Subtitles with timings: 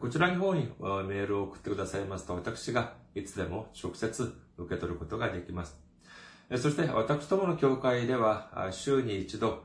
[0.00, 0.66] こちらの方に
[1.08, 5.78] メールを送ってくださいますと、私がいつでも直接受け取ることができます。
[6.56, 9.64] そして、私どもの教会では、週に一度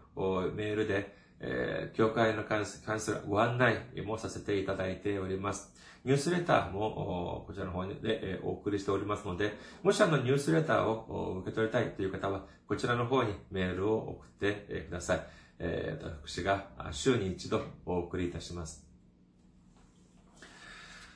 [0.56, 5.74] メールで、え、教会の関するご案内もさせていただいております。
[6.06, 15.22] ニュースレターもこちらの方でお送りしておりますので、もしあのニュースレターを受け取りたいという方は、こちらの方にメールを送ってください。
[15.60, 18.93] え、私が週に一度お送りいたします。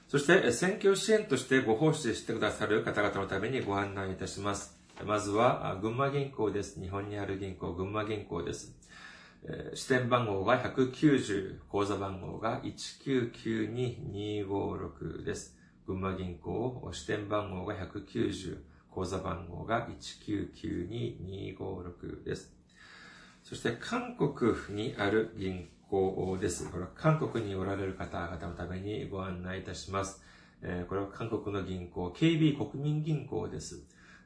[0.07, 4.79] そして、選挙支援としてご奉仕してくださる方々のためにご案内いたします。
[5.05, 6.79] まずは、群馬銀行です。
[6.79, 8.73] 日本にある銀行、群馬銀行です。
[9.73, 15.57] 支店番号が190、口座番号が1992256です。
[15.85, 22.55] 群馬銀行、支店番号が190、口座番号が1992256です。
[23.43, 26.69] そして、韓国にある銀行行です。
[26.69, 30.21] これは韓国におられる方々のためにご案内いたします。
[30.87, 33.83] これは韓国の銀行、KB 国民銀行です。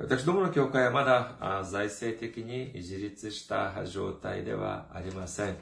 [0.00, 5.56] 私どもの教会はまだ財政的に自立した状態ではありません。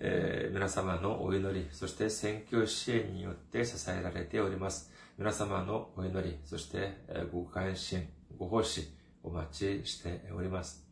[0.00, 4.90] えー、皆様のお祈り、そして選挙支援によって支えられております。
[5.16, 6.98] 皆様のお祈り、そして
[7.32, 8.88] ご関心、ご奉仕、
[9.22, 10.84] お待ちしております。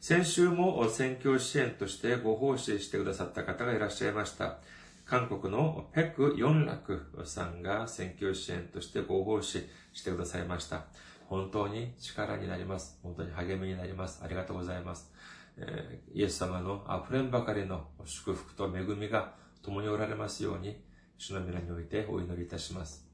[0.00, 4.58] 先週も選挙支援としてご奉仕してくださった方がいらっしゃいました。
[5.04, 10.86] 韓国のペク・ヨンラクさんが選挙支援としてご奉仕してくださいました。
[11.26, 12.98] 本当に力になります。
[13.04, 14.22] 本当に励みになります。
[14.24, 15.11] ありがとうございます。
[16.14, 20.82] イエス様の溢れんばかりの祝福と恵みが共におられますように、
[21.18, 23.12] 主の皆においてお祈りいたします。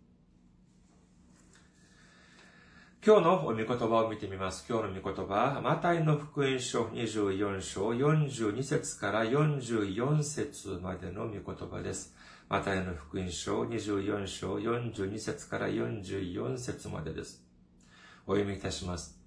[3.04, 4.66] 今日の御言葉を見てみます。
[4.68, 12.14] 今日の御言葉、マタイの福音書24章42節から44節までの御言葉です。
[12.48, 17.44] マタイの福音書24章42節から44節までです。
[18.26, 19.18] お読みいたします。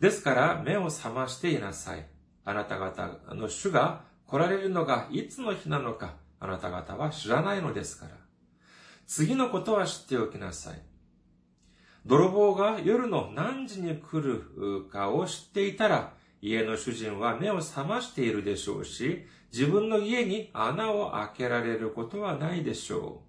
[0.00, 2.17] ですから目を覚ましていなさい。
[2.48, 8.12] あなた方の主が来られるのがいつの日なのか、あなた方は知らないのですから。
[9.06, 10.80] 次のことは知っておきなさい。
[12.06, 23.24] 泥棒が夜の何時に来るかを知っていたら、家の主人は目を覚ましているでしょうし、自分の家に穴を開けられることはないでしょ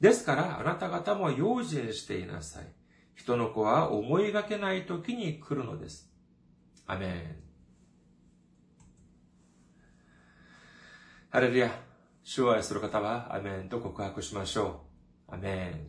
[0.00, 0.02] う。
[0.02, 2.66] ですから、あなた方も用心していなさい。
[3.14, 6.12] 人の子は思いがけない時に来るのです。
[6.86, 7.49] アメン。
[11.32, 11.70] ハレルヤ。
[12.24, 14.80] 主を愛する方は、アメンと告白しましょ
[15.30, 15.34] う。
[15.34, 15.86] アメン。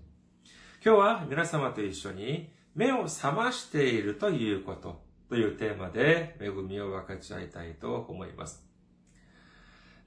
[0.86, 8.64] 今日は皆様と一緒に、目を覚ましているということというテーマで恵みを分かち合いたいと思います。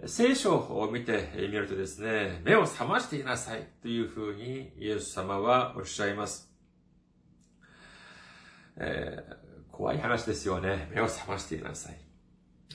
[0.07, 6.49] 聖書を見てみるとですね、目を覚ましていなさいというふうにイエス様はおっしゃいます。
[8.77, 10.89] えー、怖い話ですよね。
[10.95, 11.99] 目を覚ましていなさい。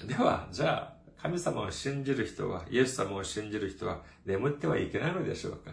[0.06, 5.72] では、じゃあ、神様を信じる人は、イエス様を信じる人は眠ってはいけないのでしょうか？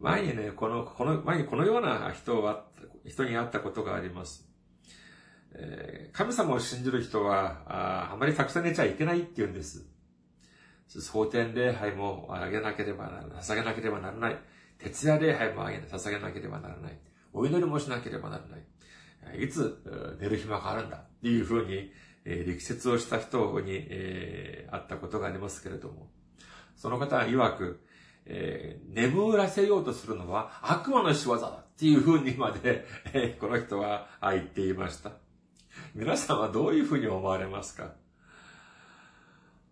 [0.00, 2.64] 前にね、この、この、前にこのような人は、
[3.06, 4.48] 人に会ったことがあります。
[5.54, 9.86] えー、神様を信じる人はあ、あまりたくさん寝ちゃいけないって言うんです。
[10.88, 13.42] 蒼天礼拝もあげなければならない。
[13.42, 14.38] 捧げなければならない。
[14.78, 16.98] 徹夜礼拝もあげ捧げなければならない。
[17.32, 19.44] お祈りもしなければならない。
[19.44, 21.92] いつ寝る暇があるんだっていうふうに、
[22.24, 26.10] え、力説をした人に、えー、会ったことがありますけれども、
[26.76, 27.80] その方は曰く、
[28.26, 31.64] えー、眠らせようとするのは悪魔の仕業だ。
[31.74, 35.10] っていうふうにまで、えこの人は言っていました。
[35.92, 37.94] 皆さんはどういうふうに思われますか？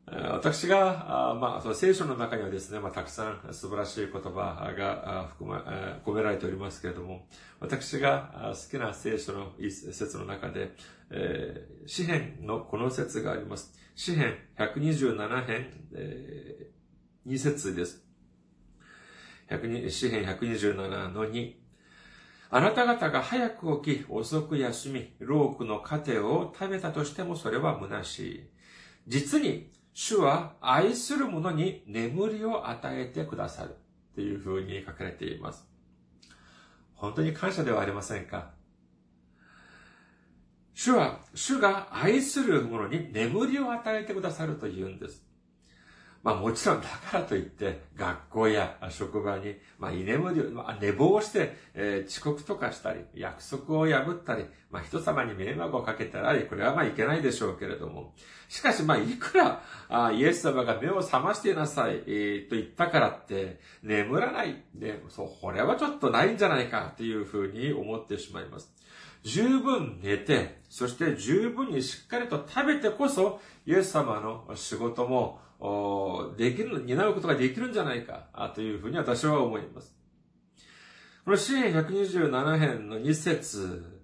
[0.06, 5.64] 私が、まあ、聖書の中にはですね、まあ、たくさん素晴らしい言葉が含ま、
[6.04, 7.26] 込められておりますけれども、
[7.60, 10.72] 私が好きな聖書の一節の中で、
[11.10, 13.72] えー、詩篇のこの説があります。
[13.94, 18.02] 詩篇127編、えー、2節です。
[19.48, 21.52] 詩篇127の2。
[22.50, 28.50] あなた方が早く起き、遅く休み、ロークの糧を食べたとしてもそれは虚しい。
[29.08, 33.76] 実に、主は愛する者に眠りを与えてくださる。
[34.12, 35.66] っていう風に書かれています。
[36.94, 38.50] 本当に感謝ではありませんか？
[40.74, 45.24] 主は、主が愛する者に眠りを与えてくださると言うんです。
[46.22, 58.14] まあもちろんだからといって、学校や職場に、まあ居眠り、まあ寝坊して、えー、遅刻とかしたり、約束を破ったり、まあ人様に迷惑をかけたり、これはまあいけないでしょうけれども。
[58.48, 64.62] しかしまあいくら、あイエス様が目を覚ましていなさい、えー、と言ったからって、眠らない。
[64.74, 68.72] で、そう、これはちょっとないんじゃないかっていうふうに思ってしまいます。
[69.24, 75.40] 十分寝て、そして十分にしっかりと食べてこそ、イエス様の仕事も、
[76.36, 79.96] できる、担うことができるんじゃないか、というふうに私は思います。
[81.24, 84.02] この詩篇127編の2節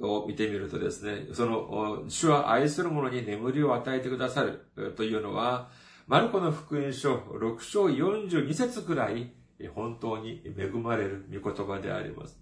[0.00, 5.70] を見てみるとですね、その、主は愛する者に眠りを与えてくださるというのは、
[6.06, 9.32] マルコの福音書6章42節くらい
[9.74, 12.38] 本当に恵まれる御言葉であります。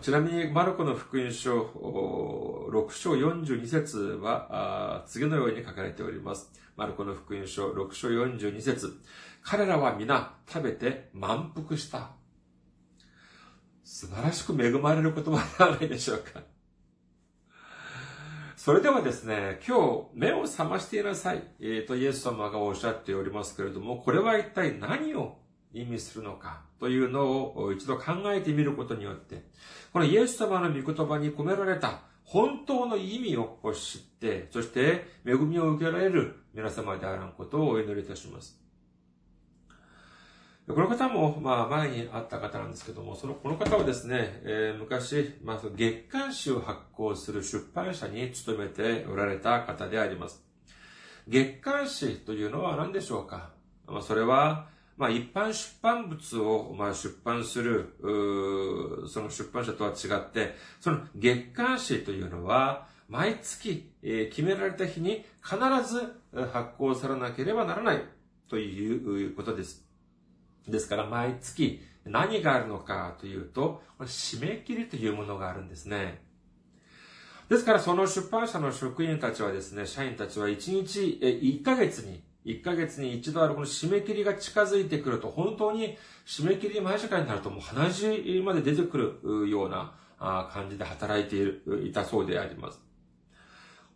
[0.00, 6.50] ちなみに、マルコの福音書6章42節は次のように書かれております。
[6.76, 9.00] マルコの福音書6章42節
[9.42, 12.12] 彼らは皆食べて満腹した。
[13.84, 16.40] 素晴らしく恵まれる言葉ではないでしょうか。
[18.56, 25.41] それではですね、今日目を覚ましていなさい、えー、とイエス様がおっしゃっておりますけれども、これは一体何を
[25.72, 29.44] 意味するのかというのを一度考えてみることによって、
[29.92, 38.58] このイエス様の御言葉に込められた本当の意味を知って、そして恵みを受けられる皆様であらんことをお祈りいたします。
[40.68, 50.40] この方も、まあ、前に会った方なんですけども、その、この方はですね、えー、昔、まあ、月刊誌を発行する出版社に勤めておられた方であります。
[51.26, 53.50] 月刊誌というのは何でしょうか？
[53.88, 54.68] まあ、それは、
[55.02, 57.96] まあ、一般出版物を、まあ、出版する、
[59.08, 65.56] その出版社とは違って、その月刊誌というのは、毎月、えー、決められた日に必
[65.92, 66.20] ず
[66.52, 68.04] 発行されなければならない
[68.48, 69.84] ということです。
[70.68, 76.22] ですから、毎月何があるのかというと、締め切りというものがあるんですね。
[77.48, 85.96] ですから、その出版社の職員たちはですね、社員たちは1日、1ヶ月に1ヶ月に一度あるこの締め切りが近づいてくると、本当に
[86.26, 89.94] 締め切り前社会になるともう鼻血まで出てくるような
[90.52, 92.80] 感じで働いている、いたそうであります。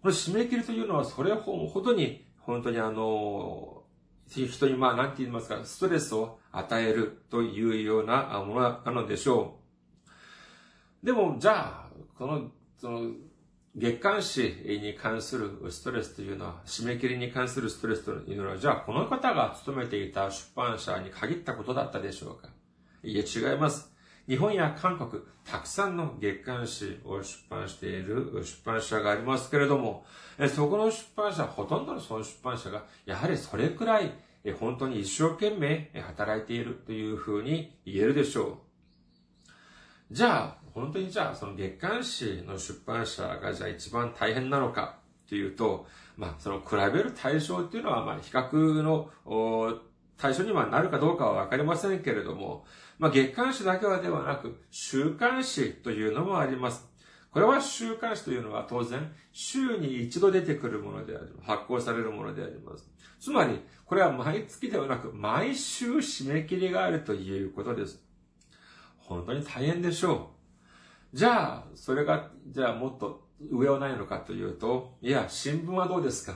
[0.03, 3.83] この締め切りというのはそれほどに、本当にあの、
[4.29, 9.61] 人にまあ何て言いますか、ストレスを与えるというようなものなのでしょ
[11.03, 11.07] う。
[11.07, 13.11] でも、じゃあ、この、その、
[13.79, 22.49] 月刊誌に関するストレスというのは、締め切りに関するストレスというのは、じゃあこの方が勤めていた出版社に限ったことだったでしょうか？
[23.03, 23.93] いえ、違います。
[24.27, 30.07] 日本や韓国、たくさんの月刊誌を出版している出版社がありますけれども、
[30.49, 34.11] そこの出版社、ほとんどのその出版社が、やはりそれくらい
[34.59, 38.59] 本当に一生懸命働いているというふうに言えるでしょ
[40.11, 40.15] う。
[40.15, 45.87] じゃあ、本当にじゃあ、その月刊誌の出版社がじゃあ一番大変なのかっていうと、
[46.19, 49.09] まあ、その比べる対象っていうのは、まあ、比較の
[50.19, 52.67] 対象にはなるかどうかはわかりませんけれども、
[52.99, 56.87] まあ、月刊誌だけはではなく、週刊誌というのもあります。
[57.31, 62.87] これは週刊誌というのは当然、週に一度出てくるものであり、発行されるものであります。
[63.19, 68.05] つまり、これは毎月ではなく、毎週締め切りがあるということです。
[68.99, 70.36] 本当に大変でしょう。
[71.17, 76.35] じゃあ、それが、じゃあもっと上はないのかというと、いや、新聞はどうですか？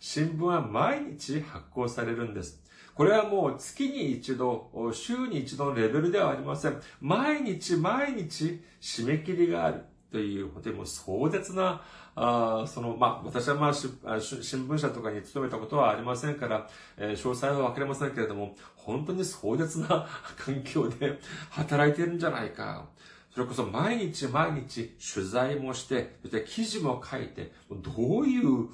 [0.00, 2.62] 新聞は毎日発行されるんです。
[2.94, 6.80] これはもう月に一度、週に一度のレベルではありません。
[7.02, 9.84] 毎日毎日締め切りがある。
[10.10, 11.82] という、本当にも壮絶な、
[12.14, 20.06] あその、まあ、私はまあ、新聞社とかに勤めたことはありませんから、えー、詳細はわかりませんけれども、本当に壮絶な
[20.38, 21.18] 環境で
[21.50, 22.86] 働いてるんじゃないか。
[23.34, 28.68] それこそ毎日毎日取材もして、そして記事も書いて、どういう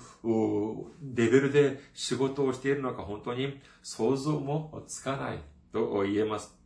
[1.15, 5.39] レベルで仕事をしているのか本当に想像もつかない
[5.73, 6.59] と言えます。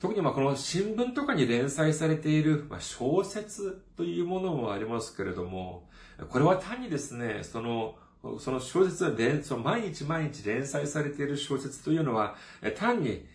[0.00, 5.88] 特にまあこの新聞とかに連載されている小説というものもありますけれども、
[6.28, 7.94] これは単にですね、その
[8.38, 12.36] その小説はで、その毎日毎日連載されている小説というのは、
[12.76, 13.26] 単に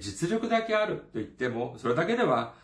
[0.00, 2.54] 実力だけあると言っても、それだけでは、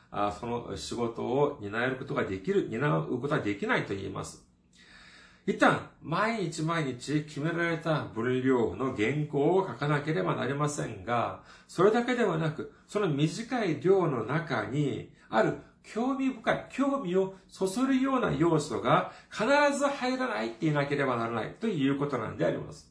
[0.41, 4.45] その仕事を担えることができる、担うことはできないと言います。
[5.47, 19.47] 一旦、毎日毎日決められた分量の原稿を書かなければなりませんが、それだけではなく、その短い量の中に、ある興味深い、興味をそそるような要素が必
[19.79, 22.91] ず入らないっていなければならないということなんであります。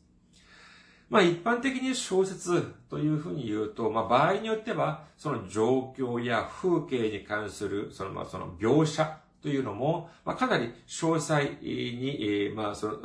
[1.10, 12.98] まあ一般的に小説というふうに言うと、まあ場合によっては、その状況や風景に関する、そのまあその描写というのも、まあかなり詳細に、まあその、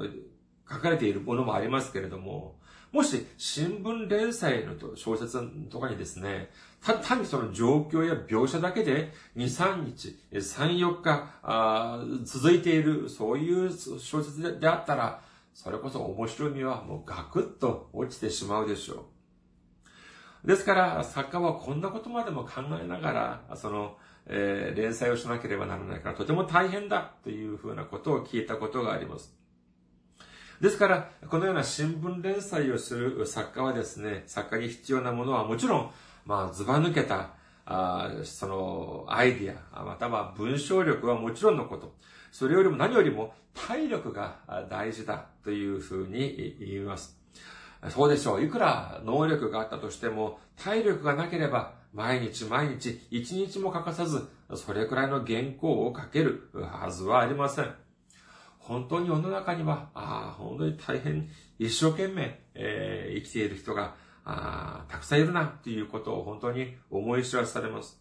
[0.70, 2.57] 書かれているものもありますけれども、
[2.92, 6.50] もし新聞連載の小説とかにですね、
[6.82, 15.20] た単にその状況や描写だけで2、3日、3、4日続いている、そういう小説であったら、
[15.52, 19.06] それこそ面白みはもうガクッと落ちてしまうでしょ
[20.44, 20.46] う。
[20.46, 29.37] ですから、作家はこんなことまでも考えながら、その、えー、連載をしなければならないから、とても大変だというふうなことを聞いたことがあります。
[30.60, 35.90] ですから、このような新聞連載をする作家はですね、作家に必要なものはもちろん、
[36.26, 37.30] まあ、ずば抜けた、
[37.64, 41.94] あその、アイディア、または文章力はもちろんのこと。
[42.32, 47.16] それよりも何よりも体力が大事だというふうに言います。
[47.90, 48.42] そうでしょう。
[48.42, 57.87] いくら能力があったとしても、体力がなければ、毎日毎日、一日も欠かさず、それくらいの原稿を書けるはずはありません。
[58.68, 61.26] 本当に世の中には、ああ、本当に大変
[61.58, 63.94] 一生懸命、えー、生きている人が
[64.26, 67.98] あたくさんいるなっていうことを本当に思い知らされます。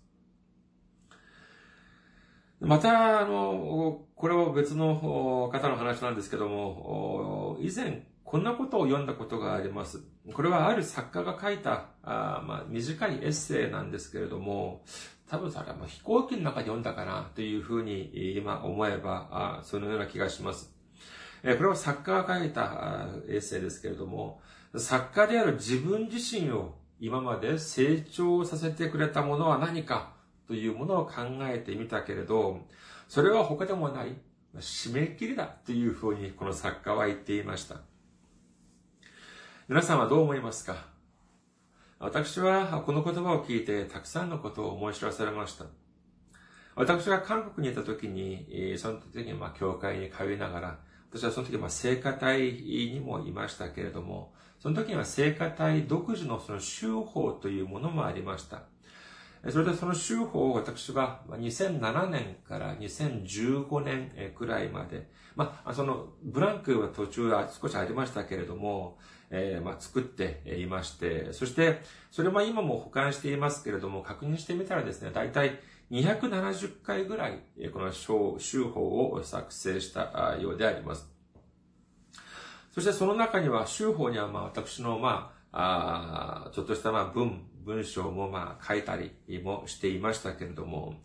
[2.59, 10.03] また、あの、これは別の方の話なんですけども、以前こんなことを読んだことがあります。
[10.33, 14.85] これはある作家が書いた、あまあ、短いエッセイなんですけれども、
[15.29, 20.73] 多分それは飛行機の中で読んだかなというふうに今思えば、あそのような気がします。
[21.41, 24.41] これは作家が書いたエッセイですけれども、
[24.75, 30.13] 作家である自分自身を今まで成長させてくれたものは何か
[30.47, 32.65] というものを考えてみたけれど、
[33.09, 34.15] それは他でもない
[34.55, 37.81] 締め切りだというふうにこの作家は言っていました。
[39.67, 40.96] 皆さんはどう思いますか？
[41.99, 45.65] 私はこの言葉を聞いてたくさんのことを思い知らされました。
[46.75, 50.79] 私が韓国にいた時に、その時にまあ教会に通いながら、
[51.11, 58.61] 私はその時まあ聖歌隊にもいましたけれども、その時には聖歌隊独自のその修法というものもありました。
[59.49, 68.97] それでその修法を私は2007年から2015年くらいまで、まあ、そのブランクは途中は少しありましたけれども、
[69.29, 71.81] えー、まあ、作っていまして、そして、
[72.11, 75.59] それは今も保管していますけれども、確認してみたらですね、大体
[75.91, 77.39] 270回ぐらい、
[77.73, 81.09] この修法を作成したようであります。
[82.73, 89.11] そしてその中には、修法にはまあ私のまあ、あちょっとしたまあ文、文章もまあ書いたり
[89.43, 90.95] もしていましたけれども、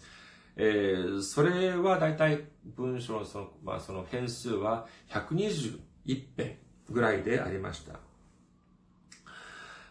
[0.56, 2.44] えー、それは大体
[2.76, 5.78] 文章のその、まあその変数は121
[6.36, 6.58] 編
[6.90, 8.11] ぐらいでありました。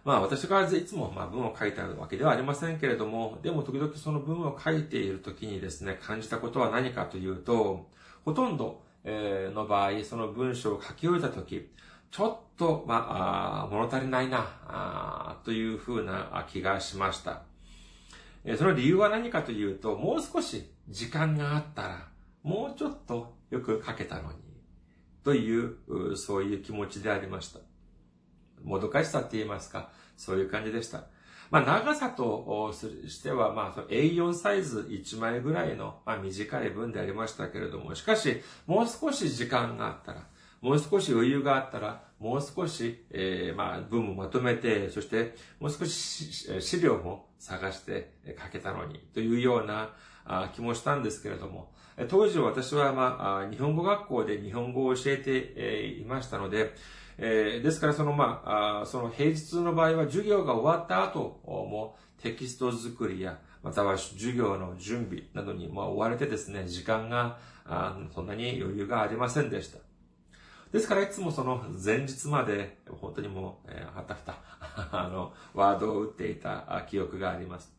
[0.04, 7.88] まあ私がいつもまあ文を書いてあるわけではありませんけれども、でも時々その文を書いている時にですね、感じたことは何かというと、
[8.26, 11.70] ほとんどの場合、その文章を書き終えた時、
[12.12, 17.44] ちょっと、まあ、物足りないな、というふうな気がしました。
[18.58, 22.08] その理由は何かというと、もう少し時間があったら、
[22.44, 24.40] もうちょっとよく書けたのに、
[25.24, 25.78] という、
[26.16, 27.60] そういう気持ちでありました。
[28.64, 31.04] もどかしさって言いますか、そういう感じでした。
[31.52, 32.74] まあ、長さと
[33.08, 40.26] しては、まあ、A4 サイズ1枚ぐらいの、まあ、短い文でありましたけれども、しかし、もう少し時間があったら、
[40.62, 45.92] もう少し余裕があったら、もう少し、えー、まあ、文もまとめて、そして、もう少し
[46.62, 49.90] 資料も探して書けたのに、というような
[50.54, 51.74] 気もしたんですけれども、
[52.08, 56.74] 当時私は、まあ、日本語学校で日本語を教えていましたので、
[57.18, 69.80] えー、ですからそのまあ、あその平日の場合は授業が終わった後もテキスト作りや、または授業の準備などに、まあ追われてですね、時間があそんなに余裕がありませんでした。
[70.72, 74.38] ですからいつもその前日まで本当にもう、えー、はたふた、
[74.92, 77.74] あの、ワードを打っていた記憶があります。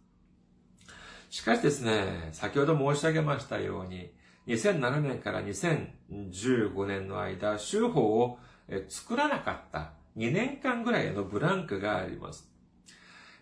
[1.31, 4.13] しかしですね、先ほど申し上げましたように、
[4.47, 8.39] 2007年から2015年の間、州法を
[8.89, 12.51] 作らなかった2年間ぐらいのブランクがあります。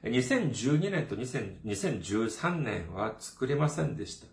[0.05, 4.27] 2012年と2013年は作れませんでした。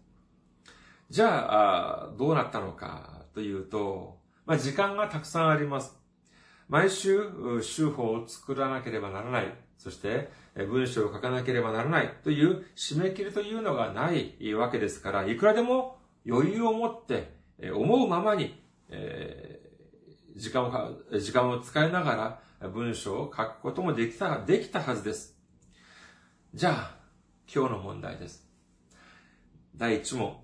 [1.10, 5.96] じゃあ、どうなったのかというと、まあ、時間がたくさんあります。
[6.70, 7.22] 毎週、
[7.62, 9.54] 週法を作らなければならない。
[9.78, 17.36] そして、文章を書かなければならないという締め切りというのがないわけですから、いくらでも余裕を持って、
[17.74, 18.62] 思うままに、
[20.38, 25.36] 時間を、時間を使いながら文章を書くこともできた、できたはずです。
[26.54, 26.96] じゃあ、
[27.54, 28.48] 今日の問題です。
[29.76, 30.38] 第1問。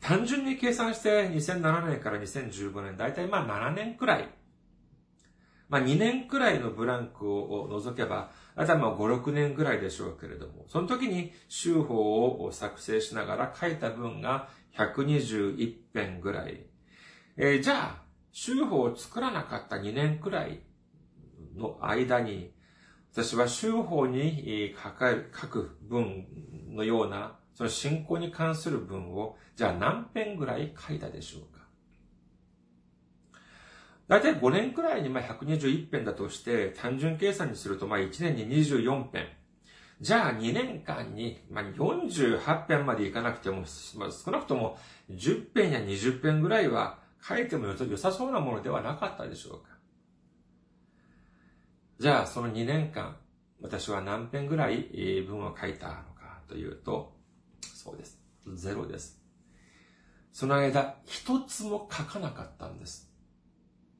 [0.00, 4.28] 単純に計算して2007年から2015年、だいたいまあ7年くらい。
[5.68, 16.66] まあ2年くらいのブランクを除けば、あとはまあ5、6年くらいでしょうけれども、その時に週法を作成しながら書いた文が121編ぐらい。
[17.36, 18.02] えー、じゃあ、
[18.32, 20.60] 週法を作らなかった2年くらい
[21.56, 22.52] の間に、
[23.12, 26.26] 私は週法に書く文
[26.70, 31.62] のようなその信仰に関する文を、じゃあ何編ぐらい書いたでしょうか
[34.08, 39.26] だいたい5年くらいにまあ121編だとして、単純計算にするとまあ1年に24編。
[40.00, 43.64] じゃあ2年間に、まあ、48編までいかなくても、
[43.96, 44.76] まあ、少なくとも
[45.12, 49.68] 10編や20編ぐらいは書いても良さそうなものではなかったでしょうか。
[52.00, 53.16] じゃあその2年間、
[53.60, 57.16] 私は何編ぐらい文を書いたのかというと、
[57.74, 58.18] そうです。
[58.54, 59.20] ゼロです。
[60.32, 63.08] その間、一つも書かなかったんです。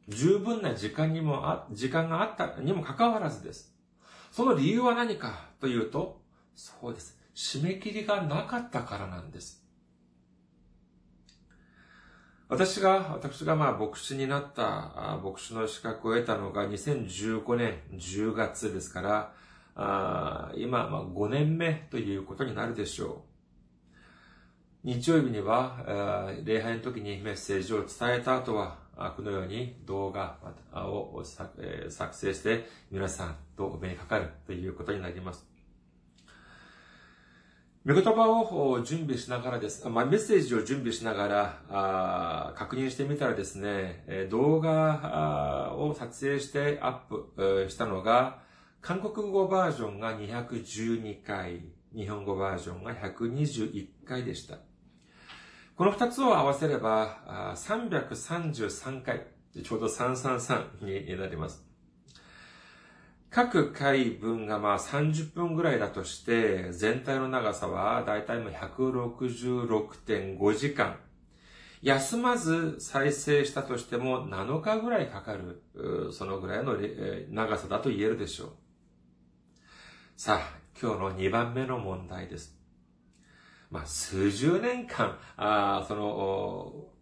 [0.08, 3.72] 十分な時間にもあ、時間があったにもかかわらずです。
[4.32, 6.22] その理由は何かというと、
[6.56, 7.16] そうです。
[7.34, 9.61] 締め切りがなかったからなんです。
[12.52, 19.32] 私が、私がまあ牧師になった牧師の資格を得たのが2015年10月ですから、
[19.74, 23.24] あ今、まあ5年目ということになるでしょ
[24.84, 24.88] う。
[24.88, 28.76] 日曜日には、礼拝の時にメッセージを伝えた後は、
[29.16, 30.36] このように動画
[30.74, 35.51] を作成して皆さんとお目にかかるということになります。
[37.84, 39.88] 御言葉を準備しながらです。
[39.88, 48.38] まあ、メッセージを準備しながら確認してみたらですね、動画を撮影してアップしたのが、
[48.80, 54.58] 韓国語バージョンが212回、日本語バージョンが121回でした。
[55.74, 59.26] この二つを合わせれば、333回、
[59.60, 61.71] ちょうど333になります。
[63.34, 70.98] 各回分がまあ30分ぐらいだとして、全体の長さはだいたい166.5時間。
[71.80, 75.62] 休まず再生したとしても7日ぐらいかかる、
[76.12, 76.76] そのぐらいの
[77.30, 78.50] 長さだと言えるでしょう。
[80.14, 82.54] さあ、今日の2番目の問題です。
[83.70, 86.92] まあ、数十年間、あその、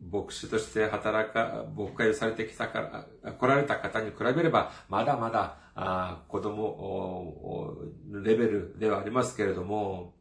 [0.00, 7.74] 牧師として働か、牧会をされてきたから、来られた方に比べれば、まだまだ、あ子供
[8.12, 10.12] レベルではありますけれども、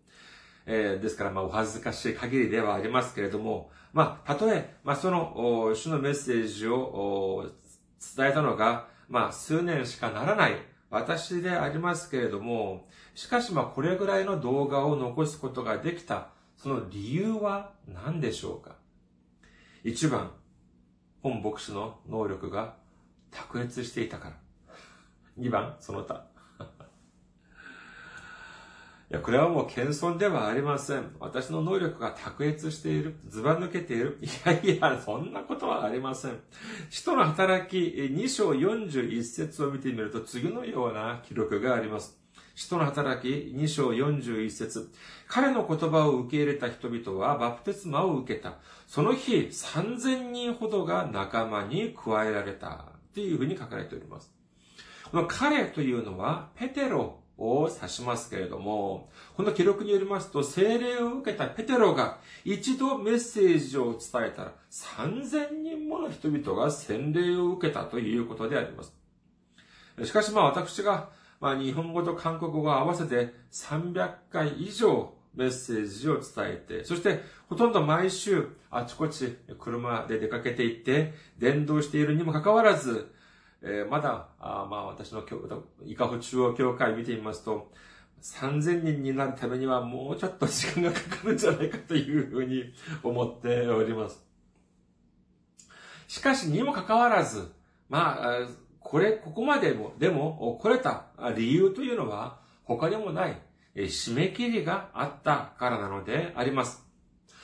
[0.66, 7.50] えー、ですから、まあ、お恥ずかしい限りではありますけれども、まあ、たとえ、まあ、その、主のメッセージを
[8.16, 10.56] 伝えたのが、まあ、数年しかならない
[10.90, 18.76] 私でありますけれども、しかしまあこれぐらいの動画を残すことができた、その理由は何でしょうか？
[19.84, 20.32] 一番、
[21.22, 22.76] 本牧師の能力が
[23.32, 24.39] 卓越していたから。
[25.38, 26.26] 二番、その他。
[29.12, 31.16] いや、これはもう謙遜ではありません。
[31.20, 33.16] 私の能力が卓越している。
[33.28, 34.20] ずば抜けている。
[34.22, 36.40] いやいや、そんなことはありません。
[36.90, 42.20] 使徒の働き2章41節を見てみると次のような記録があります。
[42.56, 44.92] 使徒の働き2章41節
[45.28, 48.60] 彼の言葉を受け入れた人々はバプテスマを受けた。
[48.86, 53.00] その日、3000人ほどが仲間に加えられた。
[53.10, 54.39] っていうふうに書かれております。
[55.12, 68.94] この彼というのは、ペテロを指しますけれども、この記録によりますと、精霊を受けたペテロが一度メッセージを伝えたら、3000人もの人々が洗礼を受けたということであります。
[70.04, 83.12] しかしまあ私が、まあ日本語と韓国語合わせて300回以上メッセージを伝えて、そしてほとんど毎週あちこち車で出かけていって、伝道しているにもかかわらず、
[83.62, 85.24] えー、まだ、あまあ私の
[85.86, 87.72] 伊香保中央教会見てみますと、
[88.22, 94.24] 3000人になるためにはもうちょっと時間がかかるんじゃないかというふうに思っております。
[96.08, 97.52] しかしにもかかわらず、
[97.88, 98.48] まあ、
[98.80, 103.40] これ、ここまでも、でも、来れた理由というのは、他にもない、
[103.76, 106.89] 締め切りがあったからなのであります。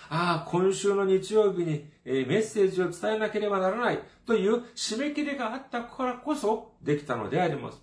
[0.10, 7.82] ああ、今週の日曜日にえメッセージを伝えなければならないという締め切りがあったからこそできたのであります。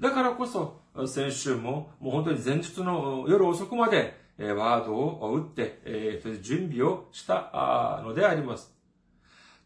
[0.00, 8.74] だからこそ、先週ももう本当に前日の夜遅くまでえワードを打って、準備をしたのであります。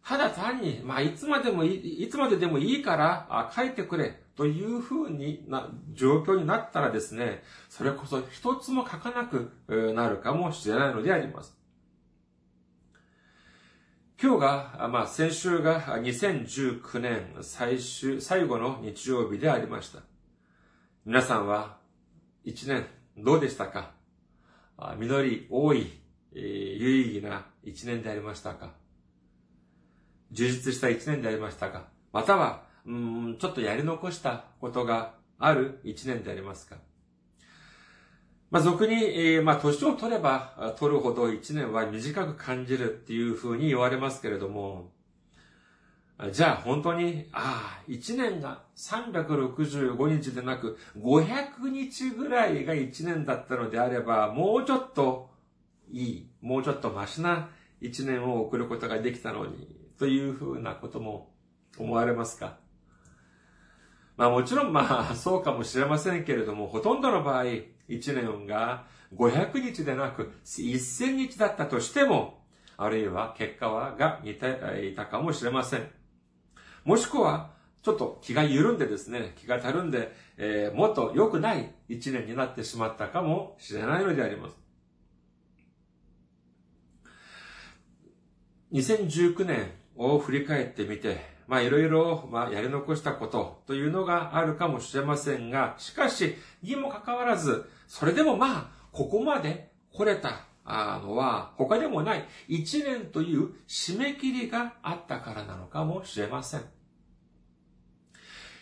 [0.05, 9.53] ただ単に、まあ、いつまでもいい、いつまででもいいから、書いてくれ、というふうにな、状況になったらですね、それこそ一つも書かなく
[9.94, 11.55] なるかもしれないのであります。
[14.18, 19.98] 今日が、まあ、先週が2019年最終、最後の日曜日でありました。
[21.05, 21.76] 皆さんは
[22.42, 22.87] 一年
[23.18, 23.90] どうでしたか？
[24.96, 25.87] 実り多い、
[26.33, 28.70] 有意義な一年でありましたか？
[30.33, 31.88] 充実した一年でありましたか？
[32.11, 36.76] または、うん、ちょっとやり残したことがある一年でありますか。
[38.50, 44.90] まあ、俗に、えー、まあ、年を取れば取るほど一年は短く感じるっていうふうに言われますけれども、
[46.32, 55.30] じゃあ本当に、ああ、一年が365日でなく500日ぐらいが一年だったのであれば、もうちょっと
[55.90, 57.48] いい、もうちょっとマシな
[57.80, 61.32] 一年を送ることができたのに、というふうなことも
[61.78, 62.58] 思われますか。
[64.20, 68.85] まあもちろんまあ そうかもしれませんけれども、ほとんどの場合、1年が
[69.16, 72.44] 500日でなく1000日だったとしても、
[72.76, 75.90] あるいは結果はが似ていたかもしれません。
[76.85, 77.52] もしくは、
[77.83, 84.56] ちょっと気が緩んでですね、気がたるんで、えー、もっと良くない一年になってしまったかもしれないのであります。
[88.74, 106.60] 2019年を振り返ってみて、まあいろいろ、まあやり残したことというのがあるかもしれませんが、しかし、にもかかわらず、それでもまあ、ここまで来れたのは他でもない一年という締め切りがあったからなのかもしれません。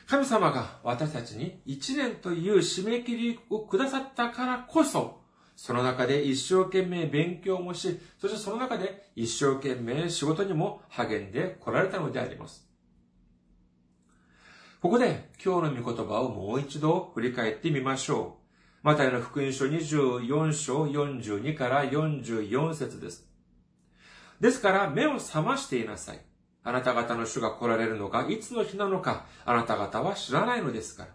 [0.07, 5.21] 神様が私たちに一年という締め切りをくださったからこそ、
[5.57, 12.68] その中で一生懸命勉強もし、そしてその中で一生懸命仕事にも励んで来られたのであります。
[14.81, 18.37] ここで今日の御言葉をもう一度振り返ってみましょ
[18.85, 18.87] う。
[18.87, 23.27] マタイの福音書24章42から44節です。
[24.41, 26.21] ですから目を覚ましていなさい。
[26.63, 31.09] あなた方の主が来られるのがいつの日なのか、あなた方は知らないのですから。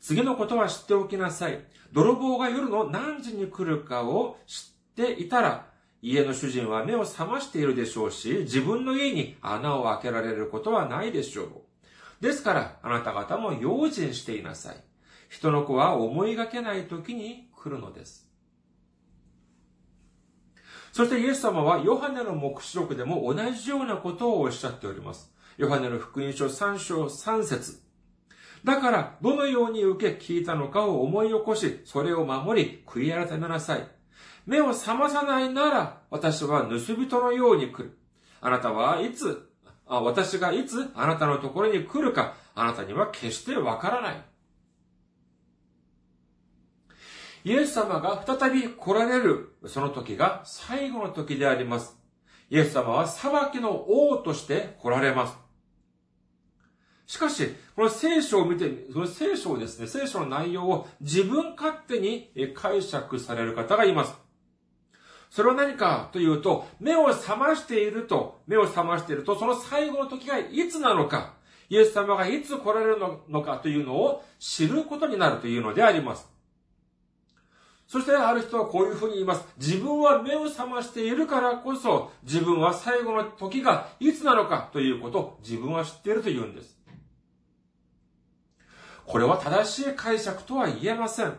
[0.00, 1.62] 次のことは知っておきなさい。
[1.92, 5.66] 泥棒が夜の何時に来るかを知っていたら、
[6.00, 11.63] 家の主人は目を覚ましているでしょうし、自分の家に穴を開けられることはないでしょう。
[12.20, 14.76] ですから、あなた方も用心していなさい。
[15.28, 18.28] 人の子は思いがけない時に来るのです。
[20.92, 25.34] そしてイエス様はヨハネの目視録でも同じようなことをおっしゃっております。
[25.56, 27.80] ヨハネの福音書3章3節
[28.64, 33.86] だから、どのように受け聞いたのかを思い起こし、それを守り、悔い改めなさい。
[34.46, 37.98] 目を覚まさないなら、私は盗人のように来る。
[38.40, 39.50] あなたはいつ、
[39.86, 44.24] 私がいつあなたのところに来るか、あなたには決してわからない。
[47.44, 51.98] イエス様が再び来られる、その時が最後の時であります。
[52.48, 55.36] イエス様は裁きの王として来られます。
[57.06, 64.23] しかし、この聖書を見て、その聖書をですね、聖書の内容を自分勝手に解釈される方がいます。
[65.34, 71.34] それは何かというと、目を覚ましていると、目を覚ましていると、その最後の時がいつなのか、
[71.68, 76.30] イエス様がいつ来られるのかというのを知ることになるというのであります。
[77.88, 79.44] そしてある人はこういうふうに言います。
[79.58, 86.78] 自分は目を覚ましているからこそ、自分は最後の時がいつなのかということを自分は知っていると言うんです。
[89.04, 91.36] これは正しい解釈とは言えません。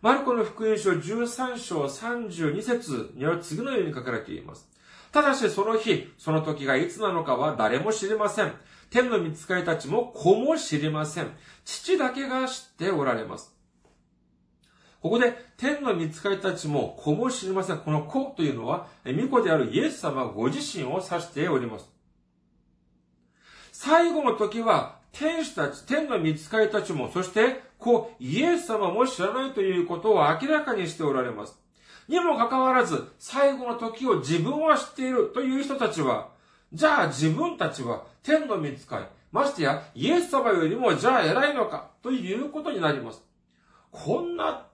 [0.00, 4.68] マルコの福音書13章32節には次のように書かれています。
[5.10, 8.52] ただしその日、その時がいつなのかは誰も知りません。
[8.90, 11.32] 天の見つかりたちも子も知りません。
[11.64, 13.58] 父だけが知っておられます。
[15.00, 17.78] ここで、天の見つかりたちも子も知りません。
[17.78, 21.88] この子というのは、巫女であるイエス様ご自身を指しております。
[23.72, 31.58] 最後の時は、天使たち、天の見つかりたちも、そして、子、イエス様も知らないということを明らかにしておられます。
[32.08, 36.30] にもかかわらず、最後の時を自分は知っているという人たちは、
[36.72, 43.22] じゃあ自分たちは天の見つかり、ましてやイエス様よりもじゃあ偉いのかということになります。
[43.90, 44.66] こんな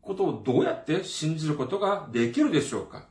[0.00, 3.06] ことをどうやって信じることができるでしょうか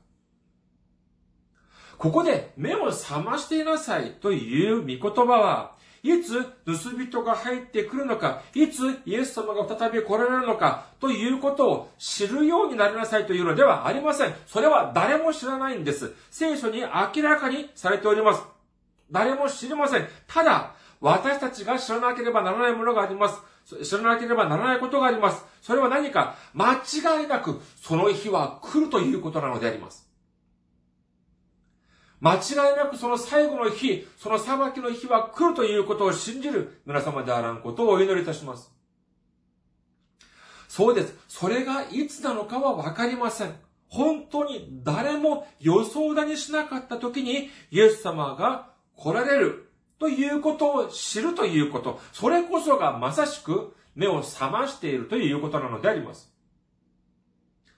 [1.97, 14.33] ここで目を覚ましていなさいという御言葉は、いつ盗人が入ってくるのか、いつイエス様が再び来られるのか、ということを知るようになりなさいというのではありません。
[14.47, 16.13] それは誰も知らないんです。
[16.31, 18.43] 聖書に明らかにされております。
[19.11, 20.07] 誰も知りません。
[20.27, 23.39] ただ、私たちが知らなければならないものがあります。
[23.83, 25.45] 知らなければならないことがあります。
[25.61, 26.35] それは何か？
[26.53, 30.08] 間違いなくその日は来るということなのであります。
[32.21, 38.73] 間違いなくその最後の日、その裁きの日は来るということを信じる皆様であらんことをお祈りいたします。
[40.67, 41.15] そうです。
[41.27, 43.55] それがいつなのかはわかりません。
[43.87, 56.31] 本当に誰も予想だにしなかった時にイエス様が来られるということを知るということ、それこそがまさしく目を覚ましているということなのであります。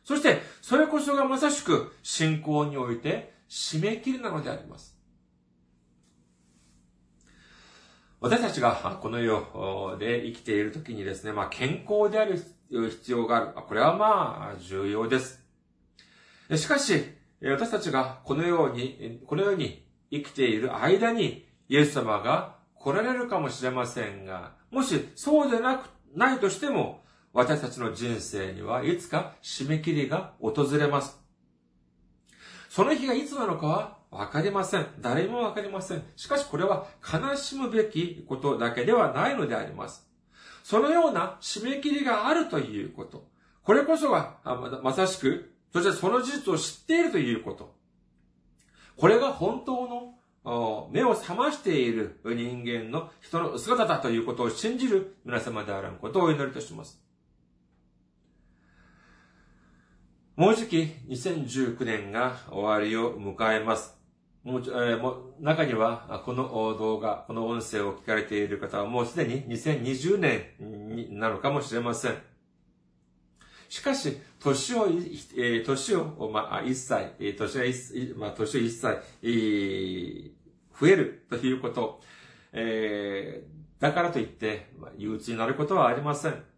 [0.03, 4.97] そして、それこそがまさしく信仰において締め切りなのであります。
[8.21, 13.47] 私たちがこの世で生きているときにですね、まあ健康である必要がある。
[13.67, 15.43] これはまあ重要です。
[16.55, 17.03] しかし、
[17.43, 31.20] 私たちがこのように、このように生きている間に、イエス様が来られるかもしれませんが、もしそうでなく、ないとしても、私たちの人生にはいつか締め切りが訪れます。
[32.71, 34.87] その日がいつなのかはわかりません。
[35.01, 36.03] 誰もわかりません。
[36.15, 40.07] しかしこれは悲しむべきことだけではないのであります。
[40.63, 43.27] そのような締め切りがあるということ。
[43.65, 44.37] これこそが
[44.83, 47.75] まさしく、そしてその事実を知っているということ。
[48.95, 57.10] これが本当の目を覚ましている人間の人の姿だということを信じる皆様であらんことをお祈りいたします。
[60.41, 60.77] もうじき
[61.07, 63.95] 2019年が終わりを迎えます。
[64.43, 66.49] もう、えー、中には、この
[66.79, 70.45] 動画、この音声を聞かれている方はもうすでに2020年
[70.95, 72.15] になのかもしれません。
[73.69, 80.31] しかし、年を、えー、年を、まあ、一歳、年が一、まあ、年を一歳、えー、
[80.79, 82.01] 増えるということ、
[82.51, 86.50] えー、だからといって、憂鬱になることはありません。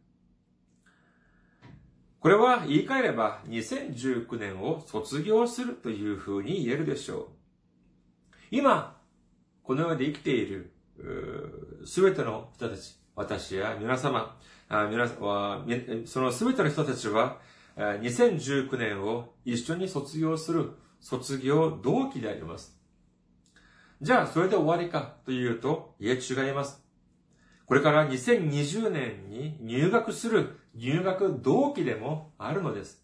[2.23, 7.27] これは言い換えれば2019年を卒業するというふうに言えるでしょう。
[8.49, 8.95] 今、
[9.61, 10.71] この世で生きている、
[11.83, 14.37] すべての人たち、私や皆様、
[14.69, 15.65] あ皆は
[16.05, 17.41] そのすべての人たちは、
[17.75, 22.79] 2019年を一緒に卒業する卒業同期であります。
[24.01, 26.82] じゃあ、それで終わりかというと、いえ、違います。
[27.73, 33.03] これから2020年に入学する入学同期でもあるのです。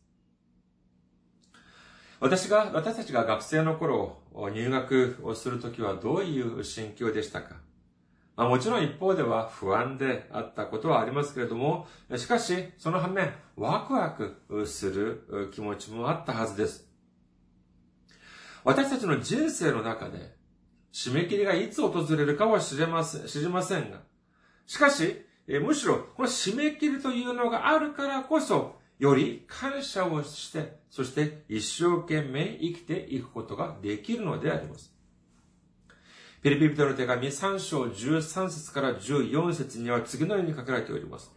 [2.19, 4.19] 私が、私たちが学生の頃、
[4.53, 7.55] 入学をするときはどういう心境でしたか？
[8.36, 16.88] まあ、もちろん一方では不安であったことはありますけれども、しかし、その反面、ワクワクする気持ちもあったはずです。
[18.63, 20.36] 私たちの人生の中で、
[20.93, 24.08] 締め切りがいつ訪れるかは知れません、知りませんが、
[24.69, 25.25] しかし、
[25.63, 34.93] むしろ、この締め切りというのがあるからこそ、より感謝をして、そして一生懸命生きていくことができるのであります。
[36.43, 41.32] ピリピリトの手紙3章13節から14節には次のように書かれております。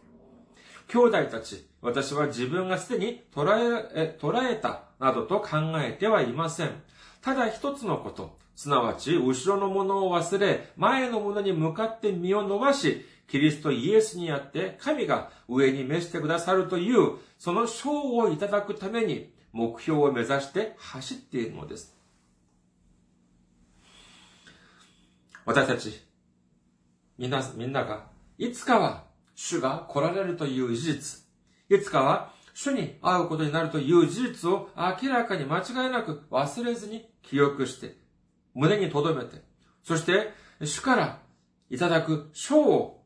[0.87, 3.49] 兄弟たち、私は自分がすでに捉
[3.95, 6.83] え、捉えたなどと考えてはいません。
[7.23, 21.97] ただ一つのこと、すなわち、後ろのものを忘れ、前のものに向かって身を伸ばし、キリストイエスにあって神が上に召してくださるという、その賞をいただくために目標を目指して走っているのです。
[25.45, 25.99] 私たち、
[27.17, 28.05] みんな、みんなが、
[28.37, 31.21] いつかは主が来られるという事実、
[31.69, 37.97] いつかは主に会うことになるという事実を明らかに間違いなく忘れずに記憶して、
[38.53, 39.41] 胸に留めて、
[39.81, 40.31] そして
[40.63, 41.19] 主から
[41.71, 43.02] いただく賞を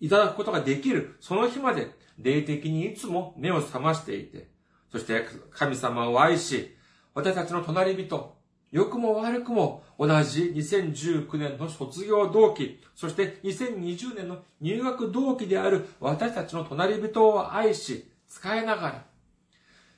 [0.00, 4.48] いただくことができる、その日まで霊的にいつも目を覚ましていて、
[4.90, 6.76] そして神様を愛し、
[7.14, 8.34] 私たちの隣人、
[8.70, 19.04] 良くも悪くも同じ2019年の卒業同期、そして2020年の入学同期である私たちの隣人を愛し、使いながら、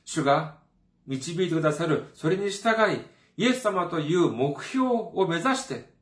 [0.04, 0.58] 主が
[1.06, 3.00] 導いてくださる、それに従い、
[3.38, 5.95] イエス様という目標を目指して、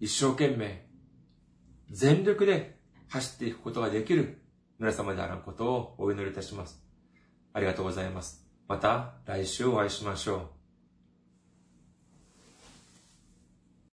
[0.00, 0.86] 一生懸命、
[1.90, 4.40] 全力で走っていくことができる
[4.78, 6.82] 皆様であることをお祈りいたします。
[7.52, 8.46] ありがとうございます。
[8.66, 10.59] また来週お会いしましょう。